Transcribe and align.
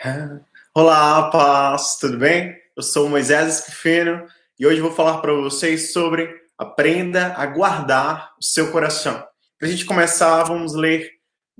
Olá, 0.74 1.30
paz, 1.30 1.98
tudo 2.00 2.16
bem? 2.16 2.56
Eu 2.74 2.82
sou 2.82 3.06
Moisés 3.06 3.58
Esquifeno 3.58 4.26
e 4.58 4.66
hoje 4.66 4.80
vou 4.80 4.92
falar 4.92 5.18
para 5.20 5.34
vocês 5.34 5.92
sobre 5.92 6.26
aprenda 6.56 7.34
a 7.36 7.44
guardar 7.44 8.32
o 8.40 8.42
seu 8.42 8.72
coração. 8.72 9.22
Para 9.58 9.68
a 9.68 9.70
gente 9.70 9.84
começar, 9.84 10.42
vamos 10.44 10.74
ler 10.74 11.10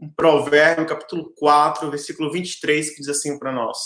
um 0.00 0.08
provérbio, 0.08 0.86
capítulo 0.86 1.34
4, 1.36 1.90
versículo 1.90 2.32
23, 2.32 2.90
que 2.90 3.00
diz 3.02 3.10
assim 3.10 3.38
para 3.38 3.52
nós: 3.52 3.76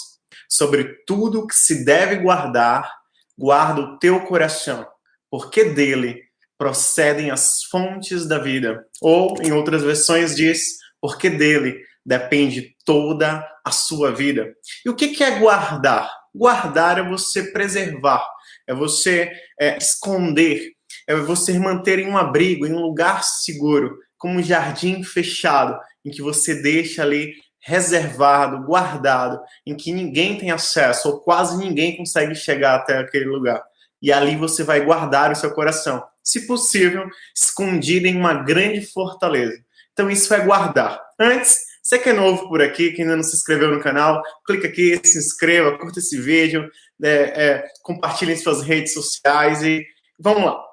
Sobre 0.48 1.02
tudo 1.04 1.48
que 1.48 1.56
se 1.56 1.84
deve 1.84 2.16
guardar, 2.16 2.88
guarda 3.36 3.80
o 3.80 3.98
teu 3.98 4.20
coração, 4.20 4.86
porque 5.28 5.64
dele 5.64 6.22
procedem 6.56 7.32
as 7.32 7.64
fontes 7.64 8.24
da 8.24 8.38
vida. 8.38 8.86
Ou, 9.00 9.34
em 9.42 9.50
outras 9.50 9.82
versões, 9.82 10.36
diz: 10.36 10.78
porque 11.00 11.28
dele 11.28 11.84
depende 12.04 12.76
toda 12.84 13.46
a 13.64 13.70
sua 13.70 14.12
vida. 14.12 14.54
E 14.84 14.90
o 14.90 14.94
que 14.94 15.22
é 15.22 15.38
guardar? 15.38 16.10
Guardar 16.34 16.98
é 16.98 17.08
você 17.08 17.52
preservar, 17.52 18.26
é 18.66 18.74
você 18.74 19.30
é, 19.58 19.78
esconder, 19.78 20.72
é 21.06 21.14
você 21.14 21.58
manter 21.58 21.98
em 21.98 22.08
um 22.08 22.16
abrigo, 22.16 22.66
em 22.66 22.72
um 22.72 22.80
lugar 22.80 23.22
seguro, 23.22 23.98
como 24.18 24.38
um 24.38 24.42
jardim 24.42 25.02
fechado, 25.02 25.78
em 26.04 26.10
que 26.10 26.20
você 26.20 26.60
deixa 26.60 27.02
ali 27.02 27.34
reservado, 27.60 28.64
guardado, 28.66 29.40
em 29.64 29.74
que 29.74 29.92
ninguém 29.92 30.36
tem 30.36 30.50
acesso, 30.50 31.08
ou 31.08 31.20
quase 31.20 31.56
ninguém 31.56 31.96
consegue 31.96 32.34
chegar 32.34 32.74
até 32.74 32.98
aquele 32.98 33.24
lugar. 33.24 33.62
E 34.02 34.12
ali 34.12 34.36
você 34.36 34.62
vai 34.62 34.84
guardar 34.84 35.32
o 35.32 35.34
seu 35.34 35.50
coração, 35.52 36.04
se 36.22 36.46
possível, 36.46 37.08
escondido 37.34 38.06
em 38.06 38.16
uma 38.16 38.34
grande 38.34 38.82
fortaleza. 38.82 39.58
Então, 39.92 40.10
isso 40.10 40.34
é 40.34 40.40
guardar. 40.40 41.00
Antes, 41.18 41.58
você 41.84 41.98
que 41.98 42.08
é 42.08 42.14
novo 42.14 42.48
por 42.48 42.62
aqui, 42.62 42.92
que 42.92 43.02
ainda 43.02 43.14
não 43.14 43.22
se 43.22 43.36
inscreveu 43.36 43.70
no 43.70 43.78
canal, 43.78 44.22
clica 44.46 44.66
aqui, 44.66 44.98
se 45.04 45.18
inscreva, 45.18 45.76
curta 45.76 45.98
esse 45.98 46.18
vídeo, 46.18 46.66
é, 47.02 47.10
é, 47.10 47.64
compartilhe 47.82 48.32
em 48.32 48.36
suas 48.36 48.62
redes 48.62 48.94
sociais 48.94 49.62
e 49.62 49.84
vamos 50.18 50.46
lá. 50.46 50.64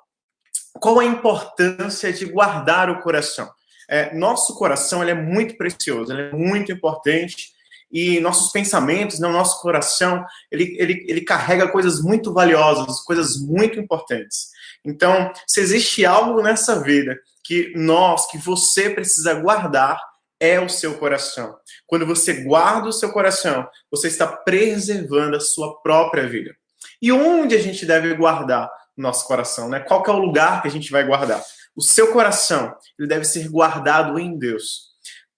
Qual 0.80 0.98
a 1.00 1.04
importância 1.04 2.14
de 2.14 2.24
guardar 2.24 2.90
o 2.90 3.02
coração? 3.02 3.52
É, 3.90 4.16
nosso 4.16 4.56
coração 4.56 5.02
ele 5.02 5.12
é 5.12 5.16
muito 5.16 5.58
precioso, 5.58 6.14
ele 6.14 6.30
é 6.30 6.32
muito 6.32 6.72
importante 6.72 7.52
e 7.92 8.22
nossos 8.22 8.50
pensamentos, 8.54 9.20
né, 9.20 9.28
nosso 9.28 9.62
coração, 9.62 10.24
ele, 10.50 10.78
ele, 10.80 11.06
ele 11.10 11.22
carrega 11.22 11.68
coisas 11.68 12.02
muito 12.02 12.32
valiosas, 12.32 13.02
coisas 13.02 13.36
muito 13.38 13.78
importantes. 13.78 14.48
Então, 14.86 15.30
se 15.46 15.60
existe 15.60 16.06
algo 16.06 16.42
nessa 16.42 16.82
vida 16.82 17.20
que 17.44 17.74
nós, 17.76 18.32
que 18.32 18.38
você 18.38 18.90
precisa 18.90 19.34
guardar, 19.34 20.00
é 20.42 20.60
o 20.60 20.68
seu 20.68 20.98
coração. 20.98 21.56
Quando 21.86 22.04
você 22.04 22.44
guarda 22.44 22.90
o 22.90 22.92
seu 22.92 23.12
coração, 23.12 23.68
você 23.92 24.08
está 24.08 24.26
preservando 24.26 25.38
a 25.38 25.40
sua 25.40 25.80
própria 25.84 26.28
vida. 26.28 26.56
E 27.00 27.12
onde 27.12 27.56
a 27.56 27.60
gente 27.62 27.86
deve 27.86 28.16
guardar 28.16 28.68
o 28.98 29.02
nosso 29.02 29.28
coração, 29.28 29.70
né? 29.70 29.80
Qual 29.80 30.04
é 30.06 30.10
o 30.10 30.18
lugar 30.18 30.64
que 30.64 30.68
a 30.68 30.72
gente 30.72 30.92
vai 30.92 31.06
guardar? 31.06 31.44
O 31.76 31.82
seu 31.82 32.12
coração, 32.12 32.74
ele 32.98 33.08
deve 33.08 33.24
ser 33.24 33.48
guardado 33.50 34.18
em 34.18 34.36
Deus. 34.36 34.90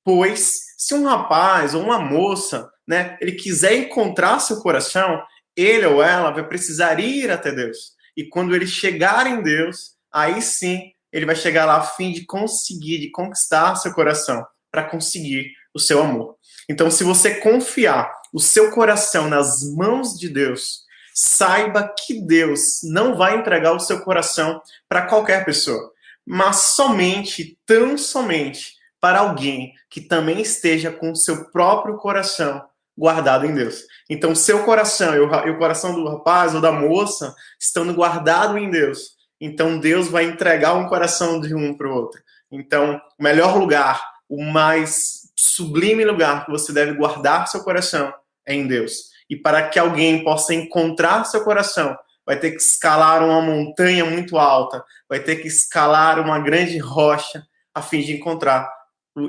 Pois 0.06 0.62
se 0.78 0.94
um 0.94 1.06
rapaz 1.06 1.76
ou 1.76 1.84
uma 1.84 2.00
moça, 2.00 2.72
né, 2.88 3.18
ele 3.20 3.34
quiser 3.34 3.74
encontrar 3.74 4.40
seu 4.40 4.62
coração, 4.62 5.22
ele 5.56 5.86
ou 5.86 6.02
ela 6.02 6.32
vai 6.32 6.48
precisar 6.48 6.98
ir 7.00 7.30
até 7.30 7.52
Deus. 7.52 7.92
E 8.16 8.28
quando 8.30 8.56
ele 8.56 8.68
chegar 8.68 9.28
em 9.28 9.42
Deus, 9.42 9.96
aí 10.12 10.42
sim 10.42 10.92
ele 11.12 11.26
vai 11.26 11.36
chegar 11.36 11.66
lá 11.66 11.78
a 11.78 11.84
fim 11.84 12.12
de 12.12 12.26
conseguir, 12.26 13.00
de 13.00 13.12
conquistar 13.12 13.76
seu 13.76 13.94
coração 13.94 14.46
para 14.74 14.84
conseguir 14.84 15.52
o 15.72 15.80
seu 15.80 16.02
amor. 16.02 16.36
Então, 16.68 16.90
se 16.90 17.04
você 17.04 17.36
confiar 17.36 18.12
o 18.34 18.40
seu 18.40 18.72
coração 18.72 19.30
nas 19.30 19.62
mãos 19.76 20.18
de 20.18 20.28
Deus, 20.28 20.80
saiba 21.14 21.94
que 21.96 22.20
Deus 22.20 22.80
não 22.84 23.16
vai 23.16 23.38
entregar 23.38 23.74
o 23.74 23.80
seu 23.80 24.02
coração 24.02 24.60
para 24.90 25.04
qualquer 25.04 25.46
pessoa, 25.46 25.92
mas 26.26 26.56
somente, 26.56 27.60
tão 27.68 27.96
somente, 28.00 28.74
para 29.00 29.20
alguém 29.20 29.74
que 29.92 30.02
também 30.02 30.42
esteja 30.42 30.92
com 30.92 31.12
o 31.12 31.16
seu 31.16 31.52
próprio 31.52 31.98
coração 31.98 32.66
guardado 32.98 33.46
em 33.46 33.54
Deus. 33.54 33.84
Então, 34.10 34.34
seu 34.34 34.64
coração 34.64 35.14
e 35.16 35.20
o 35.20 35.58
coração 35.58 35.94
do 35.94 36.08
rapaz 36.08 36.56
ou 36.56 36.62
da 36.62 36.72
moça 36.72 37.36
estão 37.60 37.94
guardados 37.94 38.58
em 38.58 38.72
Deus. 38.72 39.12
Então, 39.40 39.78
Deus 39.78 40.08
vai 40.08 40.24
entregar 40.24 40.74
um 40.74 40.88
coração 40.88 41.40
de 41.40 41.54
um 41.54 41.76
para 41.76 41.88
o 41.88 41.94
outro. 41.94 42.22
Então, 42.52 43.00
o 43.20 43.24
melhor 43.24 43.58
lugar 43.58 44.13
o 44.34 44.42
mais 44.42 45.32
sublime 45.36 46.04
lugar 46.04 46.46
que 46.46 46.52
você 46.52 46.74
deve 46.74 46.94
guardar 46.94 47.48
seu 47.48 47.64
coração 47.64 48.12
é 48.48 48.56
em 48.56 48.66
Deus. 48.66 49.12
E 49.30 49.36
para 49.36 49.70
que 49.70 49.78
alguém 49.78 50.24
possa 50.24 50.56
encontrar 50.56 51.24
seu 51.26 51.44
coração, 51.44 51.96
vai 52.26 52.40
ter 52.40 52.52
que 52.52 52.58
escalar 52.58 53.24
uma 53.24 53.42
montanha 53.42 54.06
muito 54.06 54.38
alta, 54.38 54.84
vai 55.08 55.20
ter 55.20 55.36
que 55.36 55.48
escalar 55.48 56.20
uma 56.20 56.40
grande 56.40 56.80
rocha 56.80 57.44
a 57.76 57.82
fim 57.82 58.02
de 58.02 58.14
encontrar 58.14 58.68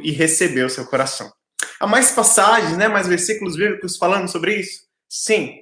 e 0.03 0.11
receber 0.11 0.65
o 0.65 0.71
seu 0.71 0.87
coração. 0.87 1.31
Há 1.79 1.87
mais 1.87 2.13
passagens, 2.13 2.77
né, 2.79 2.89
mais 2.89 3.07
versículos 3.07 3.57
bíblicos 3.57 3.99
falando 3.99 4.29
sobre 4.29 4.57
isso? 4.57 4.85
Sim. 5.09 5.59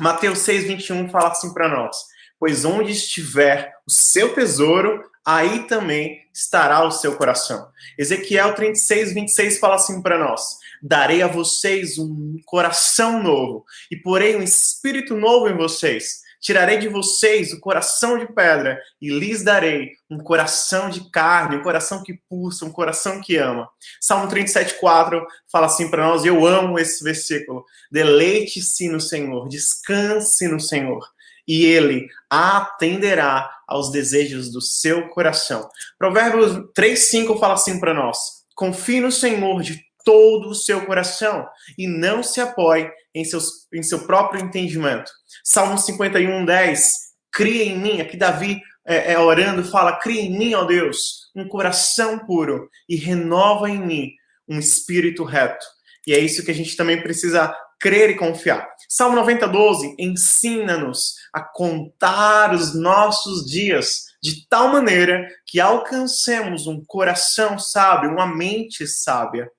Mateus 0.00 0.40
6, 0.40 0.64
21 0.64 1.08
fala 1.08 1.28
assim 1.28 1.52
para 1.54 1.68
nós: 1.68 1.96
Pois 2.42 2.64
onde 2.64 2.90
estiver 2.90 3.72
o 3.86 3.92
seu 3.92 4.34
tesouro, 4.34 5.00
aí 5.24 5.68
também 5.68 6.18
estará 6.34 6.84
o 6.84 6.90
seu 6.90 7.16
coração. 7.16 7.68
Ezequiel 7.96 8.52
36, 8.56 9.14
26 9.14 9.60
fala 9.60 9.76
assim 9.76 10.02
para 10.02 10.18
nós: 10.18 10.56
Darei 10.82 11.22
a 11.22 11.28
vocês 11.28 11.98
um 11.98 12.34
coração 12.44 13.22
novo 13.22 13.64
e 13.92 13.96
porei 13.96 14.34
um 14.34 14.42
espírito 14.42 15.14
novo 15.14 15.48
em 15.48 15.56
vocês. 15.56 16.22
Tirarei 16.40 16.78
de 16.78 16.88
vocês 16.88 17.52
o 17.52 17.60
coração 17.60 18.18
de 18.18 18.26
pedra 18.26 18.76
e 19.00 19.08
lhes 19.08 19.44
darei 19.44 19.92
um 20.10 20.18
coração 20.18 20.90
de 20.90 21.08
carne, 21.12 21.58
um 21.58 21.62
coração 21.62 22.02
que 22.02 22.18
pulsa, 22.28 22.64
um 22.64 22.72
coração 22.72 23.20
que 23.20 23.36
ama. 23.36 23.68
Salmo 24.00 24.26
37, 24.26 24.80
4 24.80 25.24
fala 25.46 25.66
assim 25.66 25.88
para 25.88 26.08
nós, 26.08 26.24
eu 26.24 26.44
amo 26.44 26.76
esse 26.76 27.04
versículo. 27.04 27.64
Deleite-se 27.88 28.88
no 28.88 29.00
Senhor, 29.00 29.48
descanse 29.48 30.48
no 30.48 30.58
Senhor 30.58 31.06
e 31.46 31.64
ele 31.64 32.08
atenderá 32.30 33.50
aos 33.66 33.90
desejos 33.90 34.50
do 34.52 34.60
seu 34.60 35.08
coração. 35.08 35.68
Provérbios 35.98 36.52
3:5 36.74 37.38
fala 37.38 37.54
assim 37.54 37.80
para 37.80 37.94
nós: 37.94 38.18
Confie 38.54 39.00
no 39.00 39.10
Senhor 39.10 39.62
de 39.62 39.80
todo 40.04 40.50
o 40.50 40.54
seu 40.54 40.84
coração 40.84 41.46
e 41.78 41.86
não 41.86 42.22
se 42.22 42.40
apoie 42.40 42.90
em, 43.14 43.24
seus, 43.24 43.66
em 43.72 43.82
seu 43.82 44.00
próprio 44.06 44.42
entendimento. 44.42 45.10
Salmo 45.44 45.78
51, 45.78 46.44
10. 46.44 47.12
Cria 47.30 47.64
em 47.64 47.78
mim, 47.78 48.00
aqui 48.00 48.16
Davi 48.16 48.60
é, 48.86 49.12
é, 49.12 49.18
orando, 49.18 49.64
fala: 49.64 49.96
Cria 49.98 50.20
em 50.20 50.36
mim, 50.36 50.54
ó 50.54 50.64
Deus, 50.64 51.30
um 51.34 51.48
coração 51.48 52.18
puro 52.18 52.68
e 52.88 52.96
renova 52.96 53.70
em 53.70 53.78
mim 53.78 54.12
um 54.48 54.58
espírito 54.58 55.24
reto. 55.24 55.64
E 56.06 56.12
é 56.12 56.18
isso 56.18 56.44
que 56.44 56.50
a 56.50 56.54
gente 56.54 56.76
também 56.76 57.00
precisa 57.00 57.56
crer 57.82 58.10
e 58.10 58.14
confiar. 58.16 58.66
Salmo 58.88 59.16
90, 59.16 59.48
12, 59.48 59.96
ensina-nos 59.98 61.16
a 61.34 61.40
contar 61.42 62.54
os 62.54 62.74
nossos 62.76 63.44
dias 63.44 64.04
de 64.22 64.46
tal 64.48 64.68
maneira 64.68 65.26
que 65.44 65.58
alcancemos 65.58 66.68
um 66.68 66.82
coração 66.84 67.58
sábio, 67.58 68.12
uma 68.12 68.24
mente 68.24 68.86
sábia. 68.86 69.50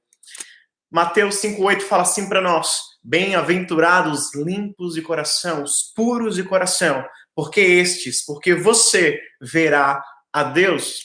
Mateus 0.89 1.35
5,8 1.41 1.81
fala 1.81 2.03
assim 2.03 2.29
para 2.29 2.39
nós: 2.39 2.79
Bem-aventurados 3.03 4.33
limpos 4.33 4.93
de 4.93 5.01
coração, 5.01 5.61
os 5.61 5.91
puros 5.93 6.35
de 6.35 6.43
coração, 6.43 7.03
porque 7.35 7.59
estes, 7.59 8.23
porque 8.23 8.55
você 8.55 9.19
verá 9.41 10.01
a 10.31 10.43
Deus. 10.43 11.03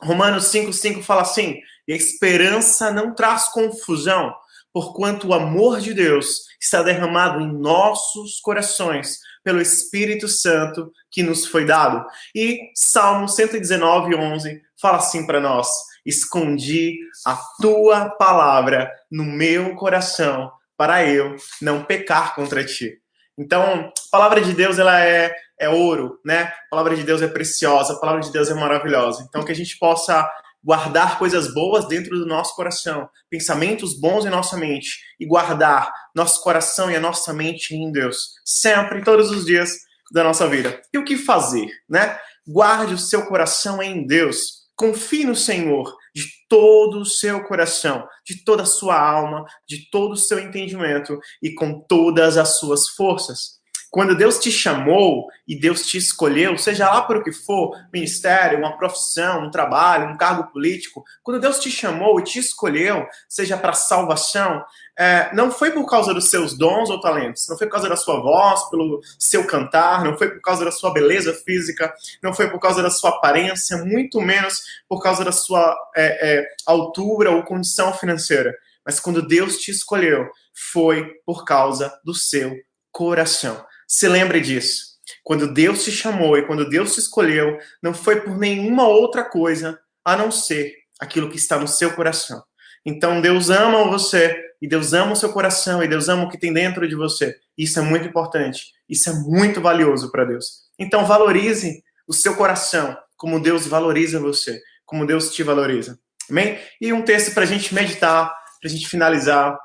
Romanos 0.00 0.44
5,5 0.44 1.02
fala 1.02 1.22
assim: 1.22 1.60
esperança 1.86 2.90
não 2.90 3.14
traz 3.14 3.48
confusão, 3.50 4.32
porquanto 4.72 5.28
o 5.28 5.34
amor 5.34 5.80
de 5.80 5.94
Deus 5.94 6.46
está 6.60 6.82
derramado 6.82 7.40
em 7.40 7.52
nossos 7.52 8.40
corações 8.40 9.18
pelo 9.42 9.60
Espírito 9.60 10.28
Santo 10.28 10.92
que 11.10 11.22
nos 11.22 11.46
foi 11.46 11.64
dado. 11.64 12.04
E 12.34 12.58
Salmo 12.74 13.28
119, 13.28 14.14
11 14.14 14.60
fala 14.80 14.98
assim 14.98 15.26
para 15.26 15.40
nós: 15.40 15.68
Escondi 16.04 16.98
a 17.24 17.38
tua 17.60 18.10
palavra 18.10 18.90
no 19.10 19.24
meu 19.24 19.74
coração 19.74 20.50
para 20.76 21.04
eu 21.04 21.36
não 21.60 21.82
pecar 21.82 22.34
contra 22.34 22.64
ti. 22.64 22.98
Então, 23.36 23.62
a 23.62 24.10
palavra 24.10 24.40
de 24.40 24.52
Deus 24.52 24.78
ela 24.78 25.00
é, 25.00 25.32
é 25.58 25.68
ouro, 25.68 26.18
né? 26.24 26.52
A 26.66 26.70
palavra 26.70 26.96
de 26.96 27.04
Deus 27.04 27.22
é 27.22 27.28
preciosa, 27.28 27.92
a 27.92 28.00
palavra 28.00 28.20
de 28.20 28.32
Deus 28.32 28.50
é 28.50 28.54
maravilhosa. 28.54 29.24
Então, 29.28 29.44
que 29.44 29.52
a 29.52 29.54
gente 29.54 29.78
possa 29.78 30.28
guardar 30.62 31.18
coisas 31.18 31.52
boas 31.54 31.86
dentro 31.86 32.18
do 32.18 32.26
nosso 32.26 32.54
coração, 32.54 33.08
pensamentos 33.30 33.98
bons 33.98 34.26
em 34.26 34.30
nossa 34.30 34.56
mente 34.56 34.98
e 35.18 35.26
guardar 35.26 35.92
nosso 36.14 36.42
coração 36.42 36.90
e 36.90 36.96
a 36.96 37.00
nossa 37.00 37.32
mente 37.32 37.74
em 37.74 37.90
Deus, 37.92 38.32
sempre, 38.44 39.02
todos 39.02 39.30
os 39.30 39.44
dias 39.44 39.76
da 40.12 40.24
nossa 40.24 40.48
vida. 40.48 40.80
E 40.92 40.98
o 40.98 41.04
que 41.04 41.16
fazer, 41.16 41.68
né? 41.88 42.18
Guarde 42.46 42.94
o 42.94 42.98
seu 42.98 43.26
coração 43.26 43.82
em 43.82 44.06
Deus, 44.06 44.68
confie 44.74 45.24
no 45.24 45.36
Senhor, 45.36 45.94
de 46.14 46.24
todo 46.48 47.00
o 47.00 47.04
seu 47.04 47.44
coração, 47.44 48.06
de 48.26 48.42
toda 48.44 48.62
a 48.62 48.66
sua 48.66 48.98
alma, 48.98 49.44
de 49.68 49.88
todo 49.90 50.12
o 50.12 50.16
seu 50.16 50.38
entendimento 50.38 51.18
e 51.42 51.54
com 51.54 51.80
todas 51.86 52.36
as 52.36 52.58
suas 52.58 52.88
forças. 52.88 53.57
Quando 53.90 54.14
Deus 54.14 54.38
te 54.38 54.50
chamou 54.50 55.26
e 55.46 55.58
Deus 55.58 55.86
te 55.86 55.96
escolheu, 55.96 56.58
seja 56.58 56.90
lá 56.90 57.02
por 57.02 57.16
o 57.16 57.24
que 57.24 57.32
for, 57.32 57.74
ministério, 57.92 58.58
uma 58.58 58.76
profissão, 58.76 59.46
um 59.46 59.50
trabalho, 59.50 60.08
um 60.08 60.16
cargo 60.16 60.52
político, 60.52 61.02
quando 61.22 61.40
Deus 61.40 61.58
te 61.58 61.70
chamou 61.70 62.20
e 62.20 62.24
te 62.24 62.38
escolheu, 62.38 63.06
seja 63.26 63.56
para 63.56 63.72
salvação, 63.72 64.62
é, 64.98 65.34
não 65.34 65.50
foi 65.50 65.70
por 65.70 65.86
causa 65.86 66.12
dos 66.12 66.28
seus 66.28 66.56
dons 66.56 66.90
ou 66.90 67.00
talentos, 67.00 67.48
não 67.48 67.56
foi 67.56 67.66
por 67.66 67.72
causa 67.72 67.88
da 67.88 67.96
sua 67.96 68.20
voz, 68.20 68.68
pelo 68.68 69.00
seu 69.18 69.46
cantar, 69.46 70.04
não 70.04 70.18
foi 70.18 70.28
por 70.30 70.40
causa 70.42 70.66
da 70.66 70.72
sua 70.72 70.92
beleza 70.92 71.32
física, 71.32 71.94
não 72.22 72.34
foi 72.34 72.50
por 72.50 72.60
causa 72.60 72.82
da 72.82 72.90
sua 72.90 73.10
aparência, 73.10 73.78
muito 73.84 74.20
menos 74.20 74.62
por 74.86 75.02
causa 75.02 75.24
da 75.24 75.32
sua 75.32 75.74
é, 75.96 76.40
é, 76.40 76.48
altura 76.66 77.30
ou 77.30 77.42
condição 77.42 77.92
financeira. 77.94 78.54
Mas 78.84 79.00
quando 79.00 79.26
Deus 79.26 79.58
te 79.58 79.70
escolheu, 79.70 80.28
foi 80.72 81.06
por 81.24 81.44
causa 81.44 81.92
do 82.04 82.12
seu 82.12 82.54
coração. 82.90 83.64
Se 83.88 84.06
lembre 84.06 84.40
disso. 84.42 84.98
Quando 85.24 85.50
Deus 85.50 85.82
te 85.82 85.90
chamou 85.90 86.36
e 86.36 86.46
quando 86.46 86.68
Deus 86.68 86.94
te 86.94 87.00
escolheu, 87.00 87.58
não 87.82 87.94
foi 87.94 88.20
por 88.20 88.36
nenhuma 88.36 88.86
outra 88.86 89.24
coisa 89.24 89.80
a 90.04 90.14
não 90.14 90.30
ser 90.30 90.74
aquilo 91.00 91.30
que 91.30 91.38
está 91.38 91.58
no 91.58 91.66
seu 91.66 91.94
coração. 91.94 92.42
Então 92.84 93.20
Deus 93.22 93.48
ama 93.48 93.88
você 93.88 94.38
e 94.60 94.68
Deus 94.68 94.92
ama 94.92 95.12
o 95.12 95.16
seu 95.16 95.32
coração 95.32 95.82
e 95.82 95.88
Deus 95.88 96.08
ama 96.08 96.24
o 96.24 96.28
que 96.28 96.38
tem 96.38 96.52
dentro 96.52 96.86
de 96.86 96.94
você. 96.94 97.34
Isso 97.56 97.78
é 97.78 97.82
muito 97.82 98.06
importante. 98.06 98.72
Isso 98.86 99.08
é 99.08 99.12
muito 99.14 99.60
valioso 99.60 100.10
para 100.10 100.26
Deus. 100.26 100.64
Então 100.78 101.06
valorize 101.06 101.82
o 102.06 102.12
seu 102.12 102.36
coração 102.36 102.96
como 103.16 103.40
Deus 103.40 103.66
valoriza 103.66 104.20
você, 104.20 104.60
como 104.84 105.06
Deus 105.06 105.34
te 105.34 105.42
valoriza. 105.42 105.98
Amém? 106.30 106.58
E 106.78 106.92
um 106.92 107.02
texto 107.02 107.32
para 107.32 107.42
a 107.42 107.46
gente 107.46 107.74
meditar, 107.74 108.28
para 108.60 108.68
a 108.68 108.72
gente 108.72 108.86
finalizar, 108.86 109.58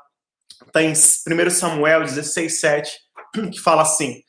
está 0.66 0.82
em 0.82 0.92
1 0.92 1.50
Samuel 1.50 2.04
16, 2.04 2.60
7 2.60 3.03
que 3.50 3.60
fala 3.60 3.82
assim: 3.82 4.22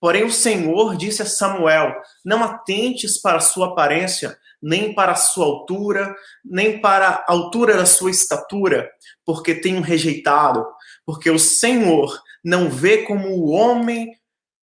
Porém, 0.00 0.24
o 0.24 0.30
Senhor 0.32 0.96
disse 0.96 1.22
a 1.22 1.26
Samuel: 1.26 1.94
Não 2.24 2.42
atentes 2.42 3.20
para 3.20 3.38
a 3.38 3.40
sua 3.40 3.68
aparência, 3.68 4.36
nem 4.60 4.94
para 4.94 5.12
a 5.12 5.16
sua 5.16 5.46
altura, 5.46 6.14
nem 6.44 6.80
para 6.80 7.08
a 7.08 7.24
altura 7.28 7.76
da 7.76 7.86
sua 7.86 8.10
estatura, 8.10 8.90
porque 9.24 9.54
tenho 9.54 9.80
rejeitado. 9.80 10.66
Porque 11.06 11.30
o 11.30 11.38
Senhor 11.38 12.20
não 12.44 12.68
vê 12.68 12.98
como 13.04 13.28
o 13.28 13.50
homem 13.50 14.12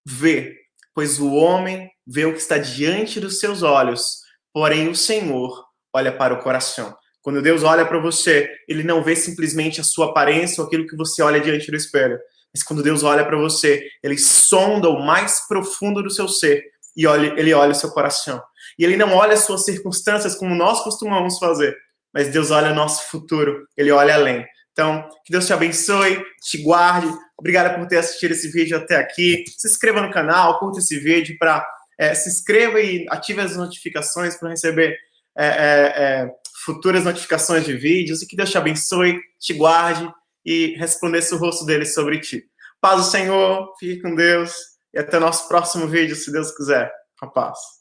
vê, 0.05 0.57
pois 0.93 1.19
o 1.19 1.33
homem 1.33 1.89
vê 2.05 2.25
o 2.25 2.33
que 2.33 2.39
está 2.39 2.57
diante 2.57 3.19
dos 3.19 3.39
seus 3.39 3.63
olhos, 3.63 4.19
porém 4.53 4.89
o 4.89 4.95
Senhor 4.95 5.65
olha 5.93 6.11
para 6.11 6.33
o 6.33 6.41
coração. 6.41 6.95
Quando 7.21 7.41
Deus 7.41 7.63
olha 7.63 7.85
para 7.85 7.99
você, 7.99 8.49
ele 8.67 8.83
não 8.83 9.03
vê 9.03 9.15
simplesmente 9.15 9.79
a 9.79 9.83
sua 9.83 10.07
aparência 10.07 10.61
ou 10.61 10.67
aquilo 10.67 10.87
que 10.87 10.95
você 10.95 11.21
olha 11.21 11.39
diante 11.39 11.69
do 11.69 11.77
espelho. 11.77 12.17
Mas 12.53 12.63
quando 12.63 12.83
Deus 12.83 13.03
olha 13.03 13.25
para 13.25 13.37
você, 13.37 13.87
ele 14.03 14.17
sonda 14.17 14.89
o 14.89 15.05
mais 15.05 15.47
profundo 15.47 16.01
do 16.01 16.09
seu 16.09 16.27
ser 16.27 16.63
e 16.95 17.05
olha, 17.05 17.33
ele 17.39 17.53
olha 17.53 17.71
o 17.71 17.75
seu 17.75 17.91
coração. 17.91 18.41
E 18.77 18.83
ele 18.83 18.97
não 18.97 19.13
olha 19.13 19.33
as 19.33 19.41
suas 19.41 19.63
circunstâncias 19.63 20.35
como 20.35 20.55
nós 20.55 20.83
costumamos 20.83 21.37
fazer, 21.37 21.75
mas 22.13 22.29
Deus 22.29 22.51
olha 22.51 22.71
o 22.71 22.75
nosso 22.75 23.09
futuro, 23.09 23.65
ele 23.77 23.91
olha 23.91 24.15
além. 24.15 24.45
Então, 24.71 25.07
que 25.25 25.31
Deus 25.31 25.45
te 25.45 25.53
abençoe, 25.53 26.23
te 26.41 26.57
guarde. 26.61 27.07
Obrigada 27.37 27.77
por 27.77 27.87
ter 27.87 27.97
assistido 27.97 28.31
esse 28.31 28.49
vídeo 28.49 28.77
até 28.77 28.95
aqui. 28.95 29.43
Se 29.57 29.67
inscreva 29.67 30.01
no 30.01 30.11
canal, 30.11 30.57
curta 30.59 30.79
esse 30.79 30.97
vídeo 30.99 31.37
para 31.37 31.65
é, 31.97 32.13
se 32.13 32.29
inscreva 32.29 32.79
e 32.79 33.05
ative 33.09 33.41
as 33.41 33.57
notificações 33.57 34.37
para 34.37 34.49
receber 34.49 34.97
é, 35.37 35.45
é, 35.45 35.93
é, 35.97 36.31
futuras 36.63 37.03
notificações 37.03 37.65
de 37.65 37.73
vídeos. 37.75 38.21
E 38.21 38.27
que 38.27 38.37
Deus 38.37 38.49
te 38.49 38.57
abençoe, 38.57 39.19
te 39.37 39.53
guarde 39.53 40.09
e 40.45 40.75
resplandece 40.77 41.33
o 41.35 41.37
rosto 41.37 41.65
dele 41.65 41.85
sobre 41.85 42.19
ti. 42.19 42.43
Paz 42.81 43.05
do 43.05 43.11
Senhor, 43.11 43.73
fique 43.79 44.01
com 44.01 44.15
Deus 44.15 44.53
e 44.93 44.99
até 44.99 45.17
o 45.17 45.21
nosso 45.21 45.47
próximo 45.47 45.87
vídeo, 45.87 46.15
se 46.15 46.31
Deus 46.31 46.51
quiser. 46.55 46.91
A 47.21 47.27
paz. 47.27 47.78